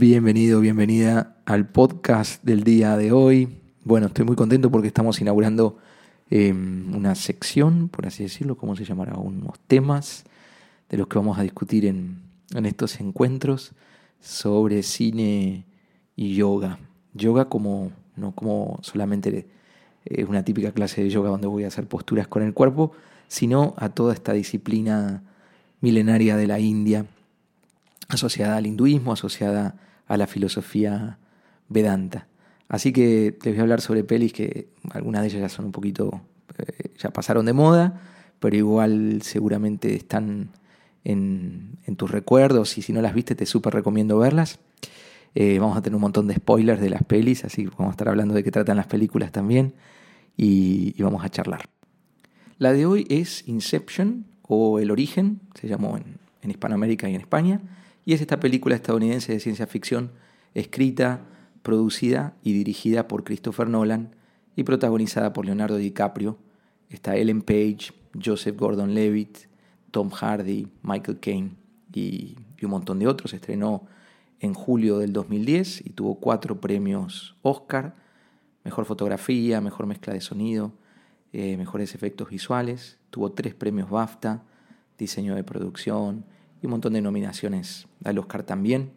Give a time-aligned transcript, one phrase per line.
[0.00, 3.48] Bienvenido, bienvenida al podcast del día de hoy.
[3.82, 5.78] Bueno, estoy muy contento porque estamos inaugurando
[6.30, 9.16] eh, una sección, por así decirlo, ¿cómo se llamará?
[9.16, 10.22] Unos temas
[10.88, 12.18] de los que vamos a discutir en,
[12.54, 13.72] en estos encuentros
[14.20, 15.64] sobre cine
[16.14, 16.78] y yoga.
[17.14, 19.48] Yoga como no como solamente
[20.04, 22.92] es una típica clase de yoga donde voy a hacer posturas con el cuerpo,
[23.26, 25.24] sino a toda esta disciplina
[25.80, 27.04] milenaria de la India
[28.08, 29.76] asociada al hinduismo, asociada
[30.06, 31.18] a la filosofía
[31.68, 32.26] vedanta.
[32.68, 35.72] Así que les voy a hablar sobre pelis que algunas de ellas ya son un
[35.72, 36.22] poquito,
[36.58, 38.00] eh, ya pasaron de moda,
[38.40, 40.50] pero igual seguramente están
[41.04, 44.58] en, tus recuerdos y si no las viste te súper recomiendo verlas.
[45.34, 47.90] Eh, vamos a tener un montón de spoilers de las pelis, así que vamos a
[47.92, 49.74] estar hablando de qué tratan las películas también
[50.36, 51.68] y, vamos a charlar.
[52.58, 57.20] La de hoy es Inception o El Origen, se llamó en, en Hispanoamérica y en
[57.20, 57.60] España
[58.08, 60.12] y es esta película estadounidense de ciencia ficción
[60.54, 61.26] escrita,
[61.60, 64.16] producida y dirigida por Christopher Nolan
[64.56, 66.38] y protagonizada por Leonardo DiCaprio.
[66.88, 69.40] Está Ellen Page, Joseph Gordon-Levitt,
[69.90, 71.50] Tom Hardy, Michael Caine
[71.92, 73.34] y, un montón de otros.
[73.34, 73.84] estrenó
[74.40, 77.94] en julio del 2010 y tuvo cuatro premios Oscar,
[78.64, 80.72] mejor fotografía, mejor mezcla de sonido,
[81.34, 82.96] eh, mejores efectos visuales.
[83.10, 84.44] Tuvo tres premios BAFTA,
[84.96, 86.24] diseño de producción,
[86.62, 88.92] y un montón de nominaciones al Oscar también.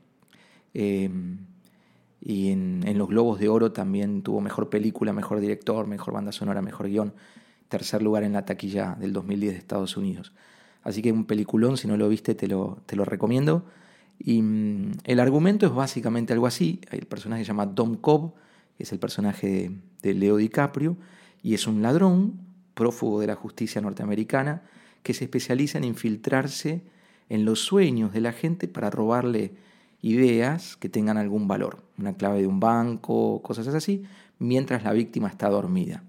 [0.74, 1.40] Em,
[2.22, 6.62] y en, los Globos de Oro también tuvo mejor película, mejor director, mejor banda sonora,
[6.62, 7.14] mejor guion.
[7.68, 10.34] Tercer lugar en la taquilla del 2010 de Estados Unidos.
[10.84, 13.66] Así que un peliculón, si no lo viste, te lo, te lo recomiendo.
[14.20, 16.82] Y mm, el argumento es básicamente algo así.
[16.92, 18.34] El personaje se llama Dom Cobb,
[18.78, 20.98] que es el personaje de Leo DiCaprio,
[21.44, 22.40] y es un ladrón,
[22.74, 24.64] prófugo de la justicia norteamericana,
[25.04, 26.84] que se especializa en infiltrarse
[27.32, 29.54] en los sueños de la gente para robarle
[30.02, 34.04] ideas que tengan algún valor, una clave de un banco, cosas así,
[34.38, 36.04] mientras la víctima está dormida.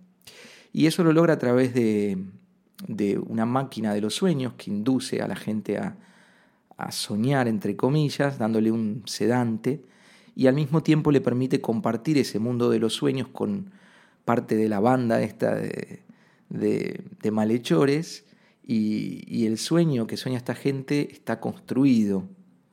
[0.73, 2.19] Y eso lo logra a través de,
[3.29, 5.97] una máquina de los sueños que induce a la gente a,
[6.91, 9.85] soñar, entre comillas, dándole un sedante,
[10.35, 13.71] y al mismo tiempo le permite compartir ese mundo de los sueños con
[14.25, 16.03] parte de la banda esta de,
[16.49, 18.25] de malhechores
[18.65, 22.25] y, el sueño que sueña esta gente está construido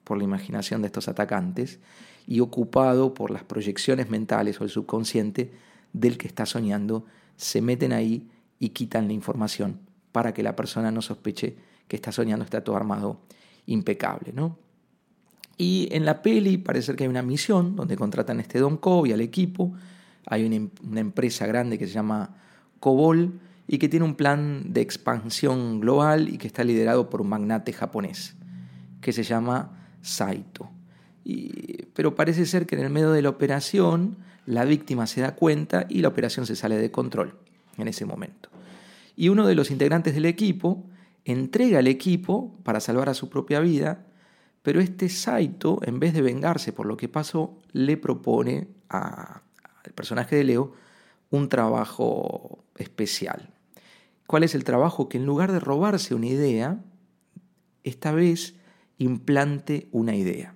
[0.04, 1.80] por la imaginación de estos atacantes
[2.28, 5.52] y ocupado por las proyecciones mentales o el subconsciente
[5.94, 7.06] del que está soñando,
[7.38, 8.30] se meten ahí
[8.60, 9.80] y quitan la información
[10.12, 11.58] para que la persona no sospeche
[11.88, 13.22] que está soñando, está todo armado
[13.66, 14.32] impecable.
[14.32, 14.58] ¿no?
[15.58, 19.08] Y en la peli parece que hay una misión donde contratan a este Don Cobb
[19.08, 19.74] y al equipo.
[20.28, 22.36] Hay una, em, una empresa grande que se llama
[22.80, 23.40] Cobol
[23.72, 27.72] y que tiene un plan de expansión global y que está liderado por un magnate
[27.72, 28.36] japonés
[29.00, 30.72] que se llama Saito.
[31.94, 35.86] pero parece ser que en el medio de la operación la víctima se da cuenta
[35.88, 37.36] y la operación se sale de control
[37.78, 38.50] en ese momento.
[39.16, 40.84] Y uno de los integrantes del equipo
[41.24, 44.08] entrega el equipo para salvar a su propia vida,
[44.64, 49.42] pero este Saito, en vez de vengarse por lo que pasó, le propone al
[49.94, 50.74] personaje de Leo
[51.30, 53.54] un trabajo especial,
[54.30, 56.84] cuál es el trabajo que en lugar de robarse una idea,
[57.84, 58.54] esta vez
[59.00, 60.54] implante una idea.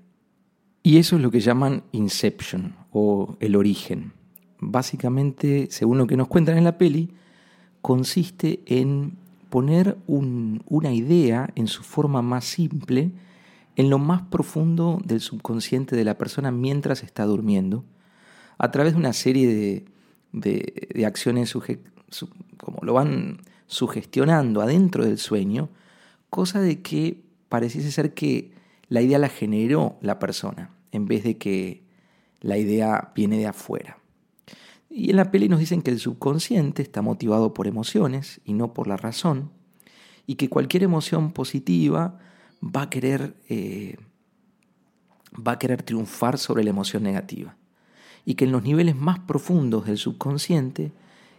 [0.83, 4.13] Y eso es lo que llaman inception o el origen.
[4.59, 7.15] Básicamente, según lo que nos cuentan en la peli,
[7.81, 9.17] consiste en
[9.49, 13.11] poner una idea en su forma más simple,
[13.75, 17.85] en lo más profundo del subconsciente de la persona mientras está durmiendo,
[18.59, 19.47] a través de una serie
[20.31, 21.51] de, de acciones
[22.59, 25.69] como lo van sugestionando adentro del sueño,
[26.29, 28.51] cosa de que pareciese ser que
[28.89, 31.83] la idea la generó la persona, en vez de que
[32.41, 33.97] la idea viene de afuera.
[34.89, 38.73] Y en la peli nos dicen que el subconsciente está motivado por emociones y no
[38.73, 39.51] por la razón,
[40.27, 42.19] y que cualquier emoción positiva
[42.63, 43.97] va a querer, eh,
[45.35, 47.55] va a querer triunfar sobre la emoción negativa.
[48.25, 50.91] Y que en los niveles más profundos del subconsciente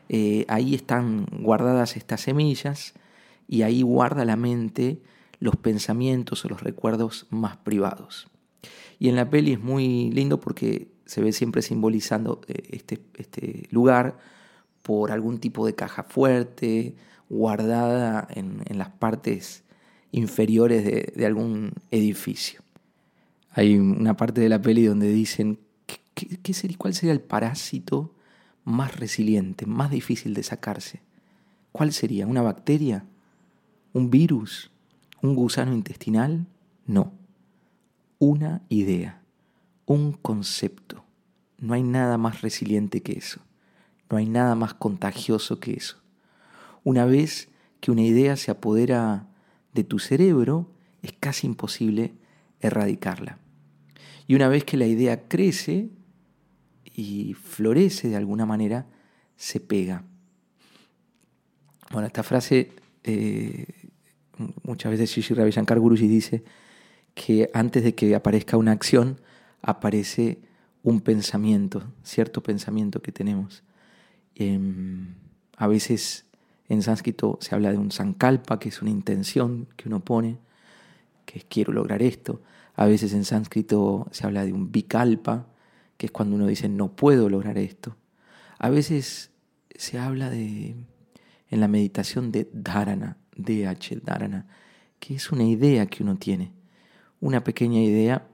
[0.08, 2.94] eh, ahí están guardadas estas semillas
[3.48, 5.00] y ahí guarda la mente
[5.40, 8.28] los pensamientos o los recuerdos más privados.
[8.98, 13.68] Y en la peli es muy lindo porque se ve siempre simbolizando eh, este, este
[13.70, 14.16] lugar
[14.82, 16.94] por algún tipo de caja fuerte,
[17.28, 19.64] guardada en, las partes
[20.12, 22.60] inferiores de, algún edificio.
[23.50, 28.13] Hay una parte de la peli donde dicen, ¿qué, ¿cuál sería el parásito
[28.64, 31.02] más resiliente, más difícil de sacarse.
[31.72, 32.26] ¿Cuál sería?
[32.26, 33.04] ¿Una bacteria?
[33.92, 34.70] ¿Un virus?
[35.22, 36.46] ¿Un gusano intestinal?
[36.86, 37.12] No.
[38.18, 39.20] Una idea.
[39.86, 41.04] un concepto.
[41.58, 43.40] No hay nada más resiliente que eso.
[44.10, 45.98] No hay nada más contagioso que eso.
[46.84, 47.48] Una vez
[47.80, 49.28] que una idea se apodera
[49.72, 50.70] de tu cerebro,
[51.02, 52.14] es casi imposible
[52.60, 53.38] erradicarla.
[54.26, 55.90] Y una vez que la idea crece
[56.94, 58.86] y florece de alguna manera,
[59.36, 60.04] se pega.
[61.90, 63.66] Bueno, esta frase eh,
[64.62, 66.44] muchas veces Shishi Ravishankar Guruji dice
[67.14, 69.20] que antes de que aparezca una acción,
[69.62, 70.38] aparece
[70.82, 73.62] un pensamiento, cierto pensamiento que tenemos.
[74.34, 75.14] Em,
[75.56, 76.26] a veces
[76.68, 80.38] en sánscrito se habla de un sankalpa, que es una intención que uno pone,
[81.24, 82.42] que es quiero lograr esto.
[82.74, 85.46] A veces en sánscrito se habla de un vikalpa,
[85.96, 87.96] que es cuando uno dice no puedo lograr esto.
[88.58, 89.30] A veces
[89.76, 90.76] se habla de,
[91.50, 94.46] en la meditación de dharana, DH, dharana,
[94.98, 96.52] que es una idea que uno tiene.
[97.20, 98.26] Una pequeña idea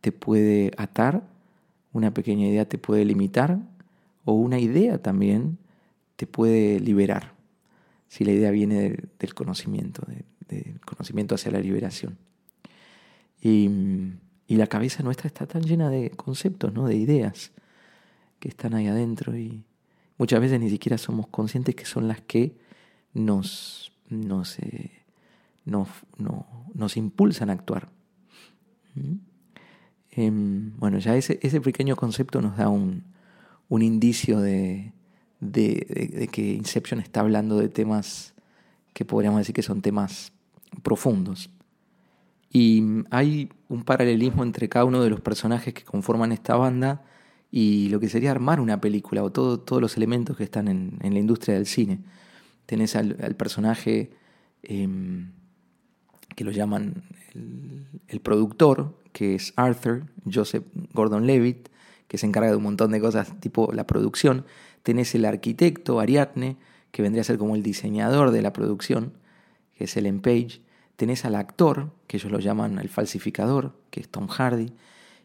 [0.00, 1.26] te puede atar,
[1.92, 3.58] una pequeña idea te puede limitar,
[4.24, 5.58] o una idea también
[6.16, 7.34] te puede liberar,
[8.08, 10.02] si la idea viene del, conocimiento,
[10.48, 12.16] del conocimiento hacia la liberación.
[13.40, 13.68] Y,
[14.46, 16.86] y, la cabeza nuestra está tan llena de conceptos, ¿no?
[16.86, 17.52] de ideas
[18.38, 19.64] que están ahí adentro y
[20.18, 22.56] muchas veces ni siquiera somos conscientes que son las que
[23.12, 24.50] nos, nos,
[26.74, 27.88] nos impulsan a actuar.
[28.94, 29.14] ¿Mm?
[30.16, 33.02] Em, bueno, ya ese, pequeño concepto nos da un,
[33.68, 34.92] un indicio de,
[35.40, 38.34] de, que Inception está hablando de temas
[38.92, 40.32] que podríamos decir que son temas
[40.82, 41.50] profundos.
[42.56, 47.02] Y hay un paralelismo entre cada uno de los personajes que conforman esta banda
[47.50, 50.98] y lo que sería armar una película o todo, todos los elementos que están en,
[51.00, 51.98] la industria del cine.
[52.66, 54.12] Tenés al, personaje
[54.62, 55.32] em,
[56.36, 57.02] que lo llaman
[58.06, 61.70] el, productor, que es Arthur, Joseph Gordon Levitt,
[62.06, 64.46] que se encarga de un montón de cosas tipo la producción.
[64.84, 66.56] Tenés el arquitecto, Ariadne,
[66.92, 69.12] que vendría a ser como el diseñador de la producción,
[69.76, 70.63] que es Ellen Page.
[70.96, 74.72] Tenés al actor, que ellos lo llaman el falsificador, que es Tom Hardy.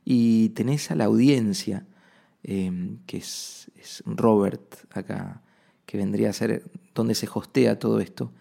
[0.05, 1.85] Y tenés a la audiencia,
[2.43, 3.71] em, que es,
[4.05, 5.41] Robert acá,
[5.85, 6.63] que vendría a ser
[6.95, 8.31] donde se hostea todo esto.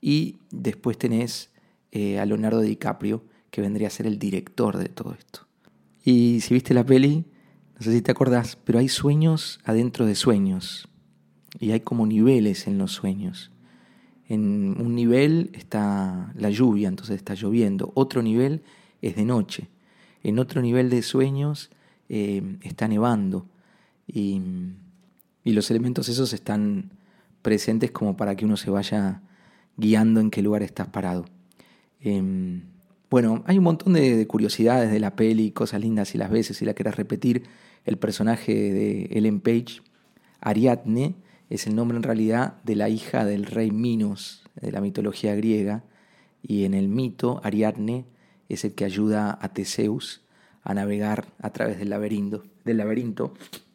[0.00, 1.50] Y después tenés
[1.92, 5.46] eh, a Leonardo DiCaprio, que vendría a ser el director de todo esto.
[6.04, 7.24] Y si viste la peli,
[7.76, 10.88] no sé si te acordás, pero hay sueños adentro de sueños.
[11.58, 13.50] Y hay como niveles en los sueños.
[14.28, 17.92] En un nivel está la lluvia, entonces está lloviendo.
[17.94, 18.62] Otro nivel
[19.02, 19.68] es de noche.
[20.22, 21.70] En otro nivel de sueños
[22.08, 23.46] eh, está nevando.
[24.06, 24.40] Y,
[25.44, 26.90] y los elementos esos están
[27.42, 29.22] presentes como para que uno se vaya
[29.76, 31.26] guiando en qué lugar estás parado.
[32.00, 32.62] Em,
[33.08, 36.64] bueno, hay un montón de, curiosidades de la peli, cosas lindas si las ves, si
[36.64, 37.44] la querés repetir.
[37.84, 39.80] El personaje de Ellen Page,
[40.40, 41.14] Ariadne,
[41.50, 45.84] es el nombre en realidad de la hija del rey Minos de la mitología griega.
[46.42, 48.06] Y en el mito, Ariadne
[48.48, 50.22] es el que ayuda a Teseus
[50.62, 52.44] a navegar a través del laberinto.
[52.64, 53.34] Del laberinto.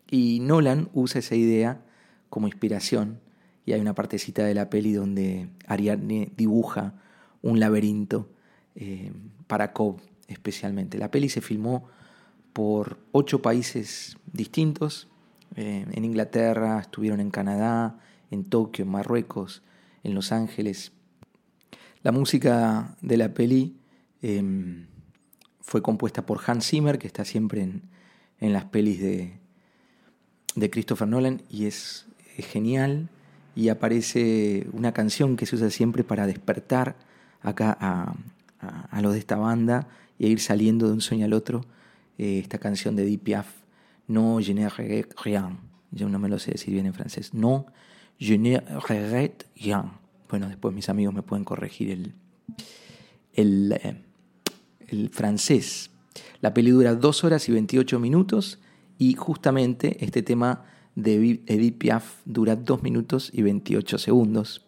[0.10, 1.82] Y Nolan usa esa idea
[2.30, 3.20] como inspiración
[3.66, 6.96] y hay una partecita de la peli donde Ariadne dibuja
[7.42, 8.30] un laberinto
[8.76, 9.12] eh,
[9.48, 10.98] para Cobb especialmente.
[10.98, 11.88] La peli se filmó
[12.54, 15.08] por ocho países distintos.
[15.56, 19.62] Eh, en Inglaterra, estuvieron en Canadá, en Tokio, en Marruecos,
[20.04, 20.94] en Los Ángeles.
[22.04, 23.78] La música de la peli
[24.22, 24.88] em,
[25.60, 29.40] fue compuesta por Hans Zimmer, que está siempre en, las pelis de,
[30.72, 33.10] Christopher Nolan y es, genial
[33.56, 36.96] y aparece una canción que se usa siempre para despertar
[37.42, 41.66] acá a, los de esta banda y ir saliendo de un sueño al otro.
[42.18, 43.61] Eh, esta canción de Deep Piaf,
[44.08, 45.60] No je ne regrette rien.
[45.92, 47.34] Yo no me lo sé decir bien en francés.
[47.34, 47.66] No
[48.20, 49.92] je ne regrette rien.
[50.30, 52.14] Bueno, después mis amigos me pueden corregir el,
[53.34, 54.02] el, eh,
[54.88, 55.92] el francés.
[56.42, 58.60] La peli dura 2 horas y 28 minutos
[58.98, 60.66] y justamente este tema
[60.96, 64.66] de Edith Piaf dura 2 minutos y 28 segundos.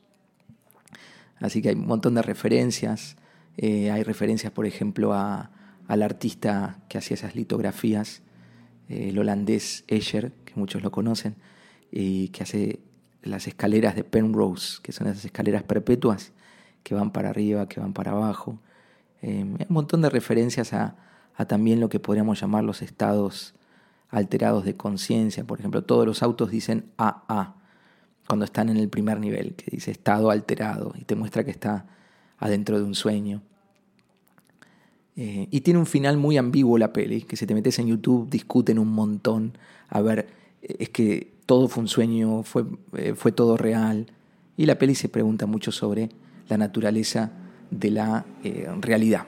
[1.40, 3.18] Así que hay un montón de referencias.
[3.58, 5.52] Eh, hay referencias, por ejemplo, a,
[5.88, 8.22] al artista que hacía esas litografías,
[9.10, 11.36] el holandés Escher, que muchos lo conocen,
[11.92, 12.80] y que hace
[13.22, 16.32] las escaleras de Penrose, que son esas escaleras perpetuas
[16.84, 18.60] que van para arriba, que van para abajo.
[19.22, 20.96] Eh, un montón de referencias a,
[21.36, 23.56] a también lo que podríamos llamar los estados
[24.10, 25.44] alterados de conciencia.
[25.44, 27.56] Por ejemplo, todos los autos dicen AA
[28.28, 31.86] cuando están en el primer nivel, que dice estado alterado y te muestra que está
[32.38, 33.42] adentro de un sueño.
[35.16, 38.30] Eh, y tiene un final muy ambiguo la peli, que si te metes en YouTube
[38.30, 39.58] discuten un montón,
[39.90, 40.28] a ver,
[40.62, 42.66] es que todo fue un sueño, fue,
[42.98, 44.08] eh, fue todo real.
[44.58, 46.10] Y la peli se pregunta mucho sobre
[46.48, 47.32] la naturaleza
[47.70, 49.26] de la eh, realidad.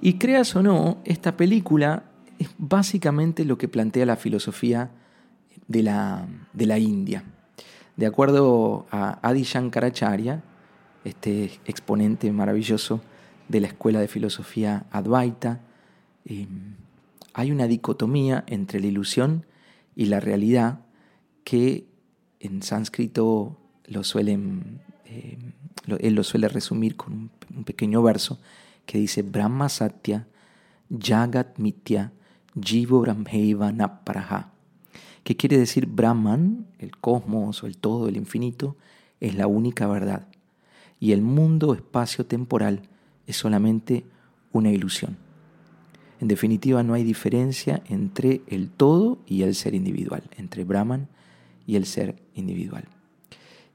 [0.00, 2.04] Y creas o no, esta película
[2.38, 4.90] es básicamente lo que plantea la filosofía
[5.68, 7.24] de la, de la India.
[7.96, 10.42] De acuerdo a Adi Shankaracharya,
[11.04, 13.00] este exponente maravilloso
[13.48, 15.60] de la escuela de filosofía Advaita,
[16.24, 16.74] em,
[17.34, 19.44] hay una dicotomía entre la ilusión
[19.94, 20.80] y la realidad
[21.44, 21.86] que
[22.40, 25.52] en sánscrito lo suelen, em,
[26.00, 28.38] él lo suele resumir con un, pequeño verso
[28.84, 30.26] que dice Brahma Satya
[30.90, 32.12] Jagat Mitya
[32.60, 34.52] Jivo Brahmeiva Naparaha
[35.26, 38.76] que quiere decir Brahman, el cosmos o el todo, el infinito,
[39.18, 40.28] es la única verdad.
[41.00, 42.82] Y el mundo espacio-temporal
[43.26, 44.04] es solamente
[44.52, 45.16] una ilusión.
[46.20, 51.08] En definitiva, no hay diferencia entre el todo y el ser individual, entre Brahman
[51.66, 52.84] y el ser individual.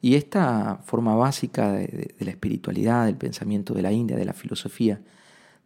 [0.01, 5.01] Y esta forma básica de, la espiritualidad, del pensamiento de la India, de la filosofía,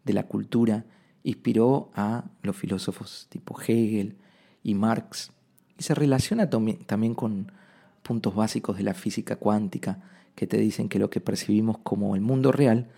[0.04, 0.84] de la cultura,
[1.24, 4.18] inspiró a los filósofos tipo Hegel
[4.62, 5.32] y Marx,
[5.78, 7.52] y se relaciona también con
[8.04, 10.00] puntos básicos de la física cuántica
[10.36, 12.90] que te dicen que lo que percibimos como el mundo real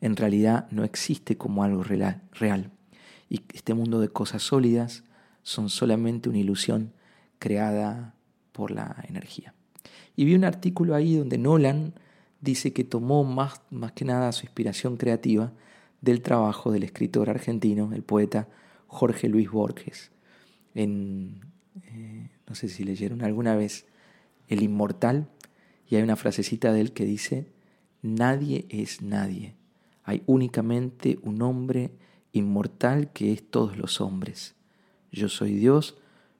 [0.00, 2.70] en realidad no existe como algo real.
[3.28, 5.04] Y este mundo de cosas sólidas
[5.42, 6.92] son solamente una ilusión
[7.38, 8.14] creada
[8.52, 9.54] por la energía.
[10.16, 11.94] Y vi un artículo ahí donde Nolan
[12.40, 15.52] dice que tomó más, más que nada su inspiración creativa
[16.00, 18.48] del trabajo del escritor argentino, el poeta
[18.86, 20.12] Jorge Luis Borges,
[20.74, 21.40] en
[21.82, 23.86] eh, no sé si leyeron alguna vez,
[24.48, 25.28] El Inmortal,
[25.88, 27.46] y hay una frasecita de él que dice,
[28.02, 29.54] nadie es nadie,
[30.04, 31.90] hay únicamente un hombre
[32.32, 34.54] inmortal que es todos los hombres.
[35.10, 35.96] Yo soy Dios,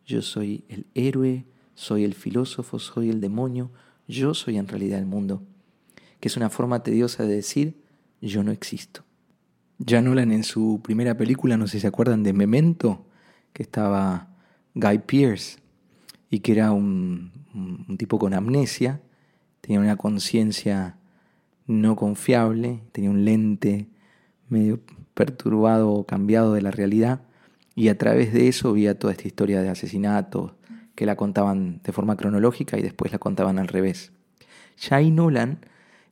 [0.07, 1.45] yo soy el héroe,
[1.75, 3.71] soy el filósofo, soy el demonio,
[4.07, 5.43] yo soy en realidad el mundo,
[6.21, 7.83] que es una forma tediosa de decir
[8.21, 9.05] yo no existo.
[9.79, 13.07] Ya Nolan en su primera película, no sé si se acuerdan de Memento,
[13.53, 14.29] que estaba
[14.75, 15.59] Guy Pearce,
[16.31, 17.33] y que era un,
[17.99, 19.01] tipo con amnesia,
[19.61, 20.99] tenía una conciencia
[21.67, 23.89] no confiable, tenía un lente
[24.49, 24.81] medio
[25.15, 27.23] perturbado o cambiado de la realidad,
[27.75, 30.53] y a través de eso veía toda esta historia de asesinatos
[30.95, 34.13] que la contaban de forma cronológica y después la contaban al revés.
[34.79, 35.59] Ya Nolan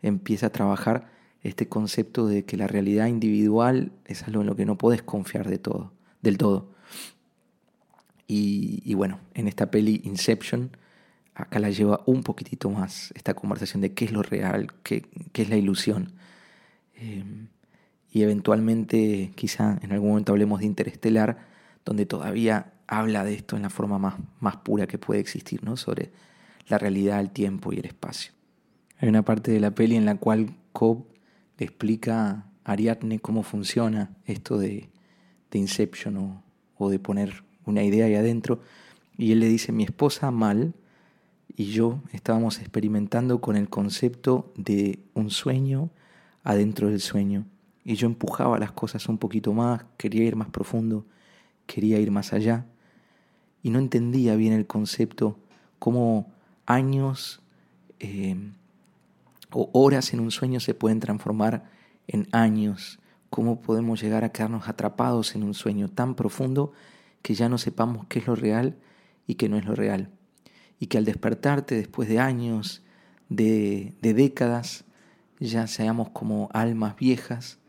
[0.03, 1.11] empieza a trabajar
[1.43, 5.49] este concepto de que la realidad individual es algo en lo que no puedes confiar
[5.49, 6.73] de todo, del todo.
[8.35, 10.75] Y, bueno, en esta peli Inception,
[11.43, 15.49] acá la lleva un poquitito más esta conversación de qué es lo real, qué, es
[15.49, 16.13] la ilusión.
[16.95, 17.49] Em,
[18.13, 21.47] y eventualmente, quizá en algún momento hablemos de Interestelar,
[21.85, 25.77] donde todavía habla de esto en la forma más, más pura que puede existir, ¿no?
[25.77, 26.13] sobre
[26.69, 28.33] la realidad, el tiempo y el espacio.
[28.99, 31.07] Hay una parte de la peli en la cual Cobb
[31.59, 32.31] le explica
[32.65, 34.91] a Ariadne cómo funciona esto de,
[35.55, 36.43] Inception o,
[36.79, 38.63] o de poner una idea ahí adentro,
[39.19, 40.73] y él le dice, mi esposa mal
[41.57, 45.91] y yo estábamos experimentando con el concepto de un sueño
[46.45, 47.47] adentro del sueño,
[47.85, 51.05] y yo empujaba las cosas un poquito más, quería ir más profundo,
[51.67, 52.67] quería ir más allá,
[53.63, 55.39] y no entendía bien el concepto,
[55.79, 56.33] cómo
[56.67, 57.41] años
[58.01, 58.37] eh,
[59.53, 61.71] o horas en un sueño se pueden transformar
[62.09, 62.99] en años,
[63.31, 66.73] cómo podemos llegar a quedarnos atrapados en un sueño tan profundo
[67.23, 68.77] que ya no sepamos qué es lo real
[69.27, 70.11] y qué no es lo real.
[70.83, 72.83] Y que al despertarte después de años,
[73.29, 74.85] de, décadas,
[75.39, 77.61] ya seamos como almas viejas,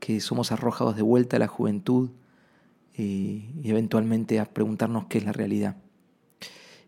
[0.00, 2.10] que somos arrojados de vuelta a la juventud
[2.94, 5.76] eh, y, eventualmente a preguntarnos qué es la realidad.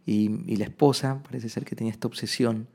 [0.05, 2.67] Y, la esposa parece ser que tenía esta obsesión,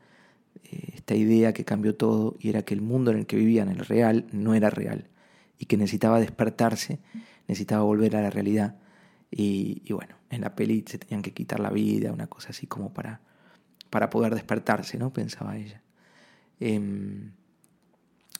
[0.63, 3.67] eh, esta idea que cambió todo y era que el mundo en el que vivían,
[3.67, 5.09] el real, no era real
[5.59, 6.99] y que necesitaba despertarse,
[7.49, 8.77] necesitaba volver a la realidad
[9.29, 12.93] y, bueno, en la peli se tenían que quitar la vida, una cosa así como
[12.93, 13.21] para,
[13.89, 15.11] para poder despertarse, ¿no?
[15.11, 15.81] Pensaba ella.
[16.59, 17.31] Em,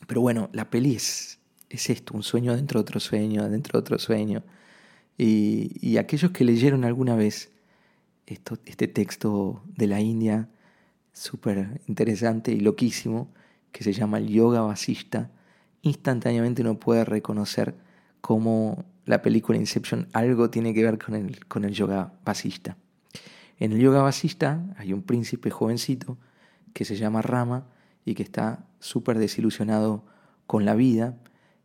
[0.08, 1.40] pero bueno, la peli es,
[1.70, 4.44] es esto, un sueño dentro de otro sueño, dentro de otro sueño.
[5.18, 7.52] Y, y aquellos que leyeron alguna vez
[8.26, 10.50] esto, este texto de la India,
[11.14, 13.34] súper interesante y loquísimo,
[13.72, 15.32] que se llama el Yoga Vasista,
[15.82, 17.76] instantáneamente uno puede reconocer
[18.22, 22.78] cómo la película Inception algo tiene que ver con el, con el yoga basista.
[23.60, 26.18] En el yoga basista hay un príncipe jovencito
[26.74, 27.66] que se llama Rama
[28.06, 30.04] y que está súper desilusionado
[30.46, 31.18] con la vida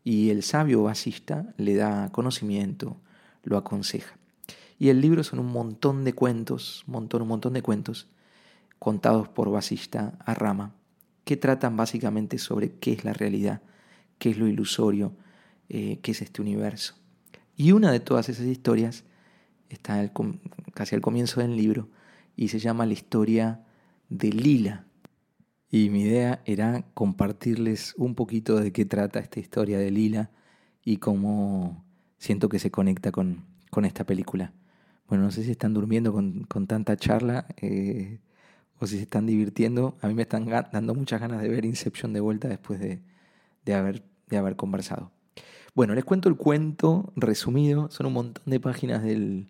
[0.04, 2.96] y el sabio basista le da conocimiento,
[3.44, 4.16] lo aconseja.
[4.78, 8.08] Y el libro son un montón de cuentos, montón, un montón de cuentos
[8.78, 10.74] contados por basista a rama,
[11.24, 13.62] que tratan básicamente sobre qué es la realidad,
[14.18, 15.12] qué es lo ilusorio,
[15.74, 16.94] eh, qué es este universo.
[17.56, 19.04] Y una de todas esas historias
[19.70, 20.12] está
[20.74, 21.88] casi al comienzo del libro
[22.36, 23.64] y se llama la historia
[24.10, 24.84] de Lila.
[25.70, 30.30] Y mi idea era compartirles un poquito de qué trata esta historia de Lila
[30.84, 31.82] y cómo
[32.18, 34.52] siento que se conecta con, con esta película.
[35.08, 38.20] Bueno, no sé si están durmiendo con, con tanta charla eh,
[38.78, 39.96] o si se están divirtiendo.
[40.02, 43.00] A mí me están dando muchas ganas de ver Inception de vuelta después de,
[43.64, 45.12] de, haber, de haber conversado.
[45.74, 47.90] Bueno, les cuento el cuento resumido.
[47.90, 49.48] Son un montón de páginas del,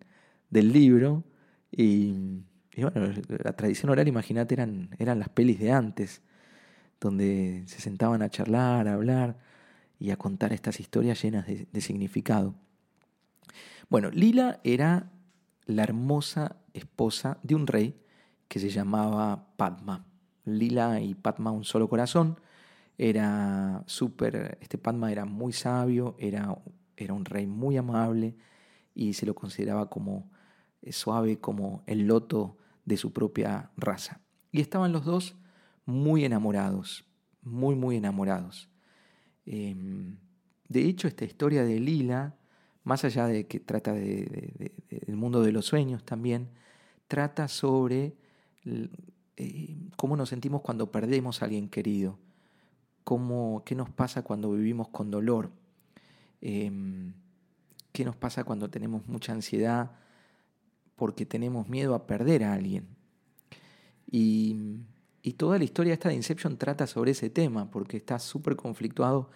[0.50, 1.24] del libro.
[1.70, 2.42] Y,
[2.76, 6.22] bueno, la tradición oral, imagínate, eran, eran las pelis de antes,
[7.00, 9.38] donde se sentaban a charlar, a hablar
[9.98, 12.54] y a contar estas historias llenas de, de significado.
[13.88, 15.10] Bueno, Lila era
[15.66, 18.00] la hermosa esposa de un rey
[18.48, 20.06] que se llamaba Padma.
[20.44, 22.38] Lila y Padma, un solo corazón.
[23.04, 26.56] Era súper, este Padma era muy sabio, era,
[26.96, 28.36] era un rey muy amable
[28.94, 30.30] y se lo consideraba como
[30.88, 34.20] suave como el loto de su propia raza.
[34.52, 35.34] Y estaban los dos
[35.84, 37.04] muy enamorados,
[37.42, 38.68] muy, muy enamorados.
[39.46, 40.18] Em,
[40.68, 42.36] de hecho, esta historia de Lila,
[42.84, 46.50] más allá de que trata de, del mundo de los sueños también,
[47.08, 48.14] trata sobre
[48.64, 52.20] eh, cómo nos sentimos cuando perdemos a alguien querido,
[53.04, 55.50] cómo, qué nos pasa cuando vivimos con dolor,
[56.40, 57.14] em,
[57.92, 59.92] qué nos pasa cuando tenemos mucha ansiedad
[60.96, 62.86] porque tenemos miedo a perder a alguien.
[64.10, 64.84] Y,
[65.36, 69.30] toda la historia esta de Inception trata sobre ese tema, porque está súper conflictuado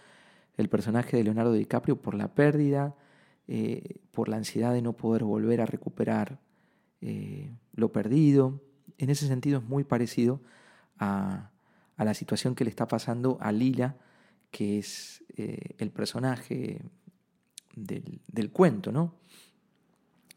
[0.57, 2.95] el personaje de Leonardo DiCaprio por la pérdida,
[3.49, 6.39] eh, por la ansiedad de no poder volver a recuperar
[7.01, 8.61] eh, lo perdido.
[8.99, 10.41] En ese sentido es muy parecido
[10.99, 11.51] a,
[12.05, 13.97] la situación que le está pasando a Lila,
[14.51, 16.83] que es eh, el personaje
[17.75, 19.15] del, cuento, ¿no?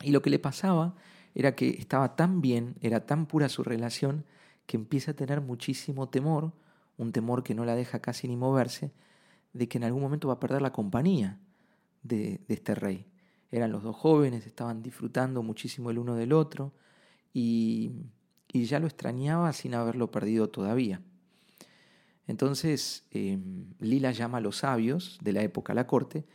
[0.02, 0.96] Y lo que le pasaba
[1.36, 4.26] era que estaba tan bien, era tan pura su relación,
[4.66, 6.54] que empieza a tener muchísimo temor,
[6.98, 8.92] un temor que no la deja casi ni moverse,
[9.54, 11.40] de que en algún momento va a perder la compañía
[12.04, 13.08] de, este rey.
[13.52, 16.74] Eran los dos jóvenes, estaban disfrutando muchísimo el uno del otro
[17.34, 17.92] y,
[18.52, 21.02] ya lo extrañaba sin haberlo perdido todavía.
[22.30, 26.28] Entonces em, Lila llama a los sabios de la época a la corte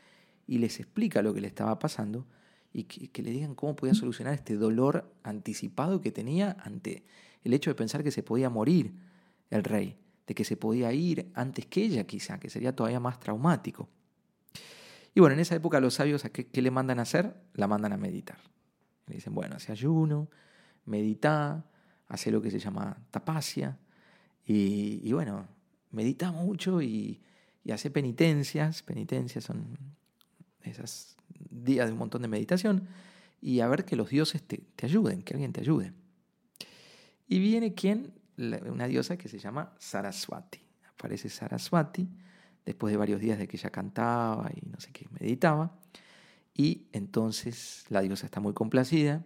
[0.44, 2.26] y les explica lo que le estaba pasando
[2.72, 7.04] y que, le digan cómo podía solucionar este dolor anticipado que tenía ante
[7.44, 8.92] el hecho de pensar que se podía morir
[9.50, 13.20] el rey, de que se podía ir antes que ella quizá, que sería todavía más
[13.20, 13.88] traumático.
[15.14, 17.36] Y bueno, en esa época los sabios, ¿a qué, le mandan a hacer?
[17.52, 18.38] La mandan a meditar.
[19.06, 20.28] Le dicen, bueno, hace ayuno,
[20.86, 21.64] medita,
[22.08, 23.78] hace lo que se llama tapacia,
[24.46, 25.46] y, bueno,
[25.94, 27.20] medita mucho y,
[27.72, 28.82] hace penitencias.
[28.82, 29.78] Penitencias son
[30.62, 31.16] esas
[31.50, 32.88] días de un montón de meditación
[33.40, 35.92] y a ver que los dioses te, ayuden, que alguien te ayude.
[37.26, 40.60] Y viene quien, una diosa que se llama Saraswati.
[40.90, 42.08] Aparece Saraswati
[42.66, 45.76] después de varios días de que ella cantaba y no sé qué, meditaba.
[46.54, 49.24] Y entonces la diosa está muy complacida.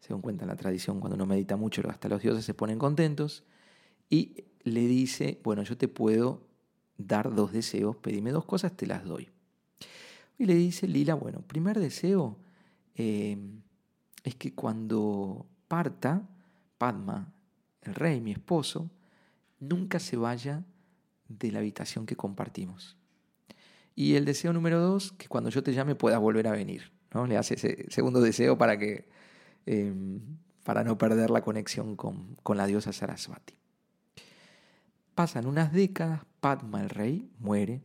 [0.00, 3.44] Según cuenta la tradición, cuando uno medita mucho, hasta los dioses se ponen contentos.
[4.08, 6.42] Y le dice, bueno, yo te puedo
[6.98, 9.28] dar dos deseos, pedime dos cosas, te las doy.
[10.38, 12.36] Y le dice Lila, bueno, primer deseo
[12.94, 13.38] eh,
[14.24, 16.28] es que cuando parta
[16.78, 17.32] Padma,
[17.82, 18.90] el rey, mi esposo,
[19.60, 20.64] nunca se vaya
[21.28, 22.96] de la habitación que compartimos.
[23.94, 26.92] Y el deseo número dos, que cuando yo te llame puedas volver a venir.
[27.14, 27.26] ¿no?
[27.26, 29.08] Le hace ese segundo deseo para que
[29.64, 29.94] eh,
[30.64, 33.54] para no perder la conexión con, la diosa Sarasvati.
[35.16, 37.82] Pasan unas décadas, Padma el rey muere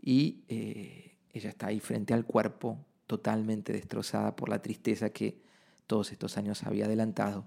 [0.00, 5.42] y eh, ella está ahí frente al cuerpo, totalmente destrozada por la tristeza que
[5.86, 7.44] todos estos años había adelantado.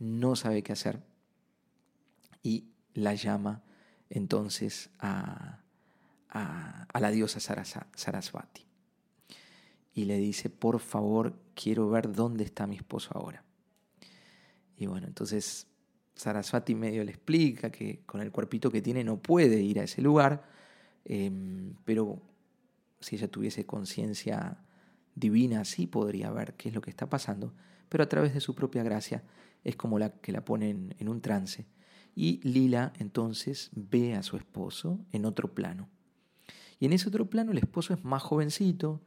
[0.00, 1.04] No sabe qué hacer.
[2.42, 3.62] Y la llama
[4.10, 5.60] entonces a,
[6.28, 8.66] a, la diosa Sarasvati.
[9.94, 13.44] Y le dice, por favor, quiero ver dónde está mi esposo ahora.
[14.76, 15.68] Y bueno, entonces
[16.18, 20.02] Sarasvati medio le explica que con el cuerpito que tiene no puede ir a ese
[20.02, 20.42] lugar,
[21.04, 22.20] em, pero
[23.00, 24.58] si ella tuviese conciencia
[25.14, 27.54] divina, sí podría ver qué es lo que está pasando,
[27.88, 29.22] pero a través de su propia gracia
[29.62, 31.66] es como la que la pone en, un trance.
[32.16, 35.88] Y Lila entonces ve a su esposo en otro plano.
[36.80, 39.00] Y en ese otro plano el esposo es más jovencito,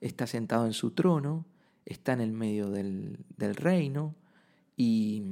[0.00, 1.44] está sentado en su trono,
[1.84, 4.14] está en el medio del, reino
[4.76, 5.22] y,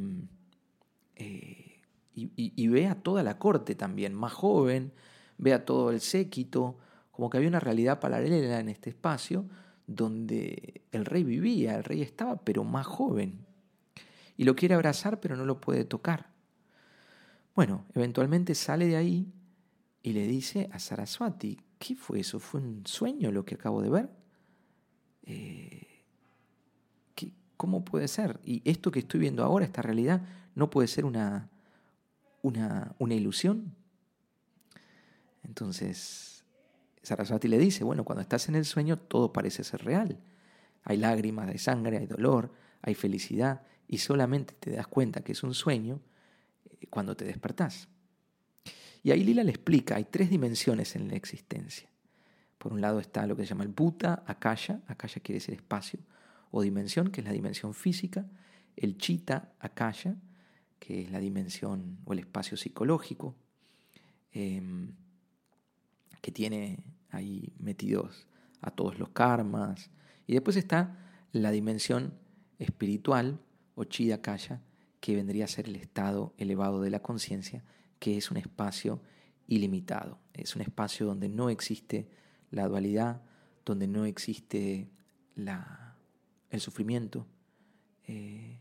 [1.16, 1.81] eh,
[2.14, 4.92] y, ve a toda la corte también, más joven,
[5.37, 6.79] ve a todo el séquito,
[7.11, 9.46] como que había una realidad paralela en este espacio
[9.87, 13.44] donde el rey vivía, el rey estaba, pero más joven.
[14.37, 16.31] Y lo quiere abrazar, pero no lo puede tocar.
[17.55, 19.33] Bueno, eventualmente sale de ahí
[20.02, 22.38] y le dice a Saraswati, ¿qué fue eso?
[22.38, 24.11] ¿Fue un sueño lo que acabo de ver?
[25.24, 25.86] Eh,
[27.57, 28.38] ¿Cómo puede ser?
[28.45, 30.23] Y esto que estoy viendo ahora, esta realidad,
[30.55, 31.49] no puede ser una,
[32.42, 33.75] una, una ilusión.
[35.42, 36.45] Entonces,
[37.03, 40.19] Saraswati le dice, bueno, cuando estás en el sueño todo parece ser real.
[40.85, 45.42] Hay lágrimas, hay sangre, hay dolor, hay felicidad, y solamente te das cuenta que es
[45.42, 46.01] un sueño
[46.64, 47.88] eh, cuando te despertás.
[49.03, 51.88] Y ahí Lila le explica, hay tres dimensiones en la existencia.
[52.59, 56.01] Por un lado está lo que se llama el Bhuta, Akasha, Akasha quiere decir espacio
[56.57, 58.27] o dimensión, que es la dimensión física,
[58.77, 60.16] el Chita, Akasha,
[60.79, 63.37] que es la dimensión o el espacio psicológico,
[64.33, 64.92] em,
[66.23, 68.27] que tiene ahí metidos
[68.62, 69.90] a todos los karmas.
[70.27, 70.97] Y después está
[71.31, 72.14] la dimensión
[72.59, 73.38] espiritual
[73.75, 74.62] o Chida Akasha,
[75.01, 77.64] que vendría a ser el estado elevado de la conciencia,
[77.99, 79.03] que es un espacio
[79.47, 80.19] ilimitado.
[80.33, 82.09] Es un espacio donde no existe
[82.51, 83.21] la dualidad,
[83.66, 84.88] donde no existe
[85.35, 85.86] la,
[86.50, 87.26] el sufrimiento.
[88.06, 88.61] Eh,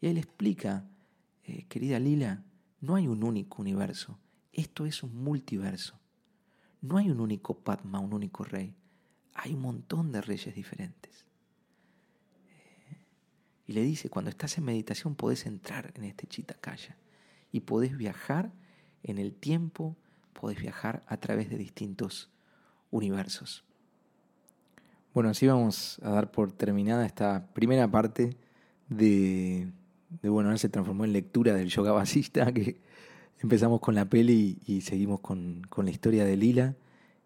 [0.00, 0.88] y él explica,
[1.44, 2.44] eh, querida Lila,
[2.80, 4.18] no hay un único universo,
[4.52, 5.98] esto es un multiverso.
[6.80, 8.76] No hay un único Padma, un único rey,
[9.32, 11.24] hay un montón de reyes diferentes.
[12.46, 12.98] Eh,
[13.66, 16.98] y le dice, cuando estás en meditación podés entrar en este Chitakaya
[17.50, 18.52] y podés viajar
[19.02, 19.96] en el tiempo,
[20.34, 22.30] podés viajar a través de distintos
[22.90, 23.64] universos.
[25.14, 28.36] Bueno, así vamos a dar por terminada esta primera parte
[28.88, 29.70] de,
[30.22, 32.80] bueno, ahora se transformó en lectura del yoga basista, que
[33.38, 36.74] empezamos con la peli y, seguimos con, con, la historia de Lila.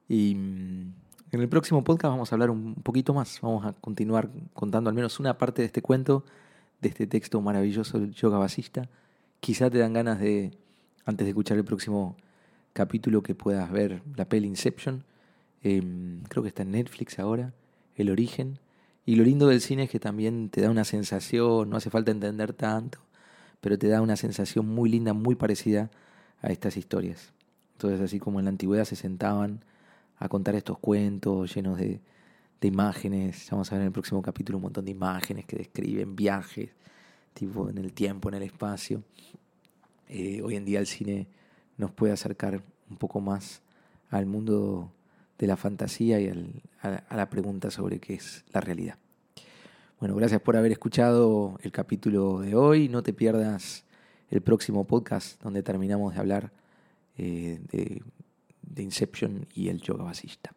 [0.06, 0.92] Y mm,
[1.32, 4.94] en el próximo podcast vamos a hablar un poquito más, vamos a continuar contando al
[4.94, 6.24] menos una parte de este cuento,
[6.82, 8.90] de este texto maravilloso del yoga basista.
[9.40, 10.52] Quizá te dan ganas de,
[11.06, 12.16] antes de escuchar el próximo
[12.74, 15.04] capítulo, que puedas ver la peli Inception
[15.62, 17.52] Em, creo que está en Netflix ahora,
[17.98, 18.58] El origen.
[19.04, 22.10] Y lo lindo del cine es que también te da una sensación, no hace falta
[22.10, 22.98] entender tanto,
[23.60, 25.90] pero te da una sensación muy linda, muy parecida
[26.40, 27.32] a estas historias.
[27.72, 29.64] Entonces, así como en la antigüedad se sentaban
[30.18, 32.00] a contar estos cuentos llenos de,
[32.60, 36.70] imágenes, vamos a ver en el próximo capítulo un montón de imágenes que describen viajes,
[37.34, 39.02] tipo en el tiempo, en el espacio.
[40.08, 41.28] Eh, hoy en día el cine
[41.76, 43.62] nos puede acercar un poco más
[44.10, 44.90] al mundo
[45.38, 46.28] de la fantasía y
[46.82, 48.96] a, la pregunta sobre qué es la realidad.
[50.00, 52.88] Bueno, gracias por haber escuchado el capítulo de hoy.
[52.88, 53.84] No te pierdas
[54.30, 56.52] el próximo podcast donde terminamos de hablar
[57.16, 60.52] eh, de Inception y el yoga basista.